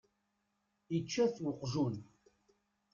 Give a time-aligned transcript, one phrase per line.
[0.95, 1.95] Ičča-t uqjun.